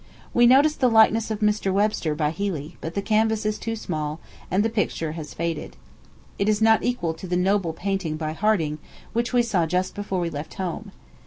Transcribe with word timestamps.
We 0.33 0.47
noticed 0.47 0.79
the 0.79 0.89
likeness 0.89 1.29
of 1.29 1.41
Mr. 1.41 1.71
Webster, 1.71 2.15
by 2.15 2.31
Healy; 2.31 2.75
but 2.81 2.95
the 2.95 3.03
canvas 3.03 3.45
is 3.45 3.59
too 3.59 3.75
small, 3.75 4.19
and 4.49 4.65
the 4.65 4.67
picture 4.71 5.11
has 5.11 5.35
faded. 5.35 5.77
It 6.39 6.49
is 6.49 6.59
not 6.59 6.81
equal 6.83 7.13
to 7.13 7.27
the 7.27 7.37
noble 7.37 7.71
painting 7.71 8.17
by 8.17 8.33
Harding, 8.33 8.79
which 9.13 9.31
we 9.31 9.43
saw 9.43 9.67
just 9.67 9.93
before 9.93 10.19
we 10.19 10.31
left 10.31 10.55
home. 10.55 10.91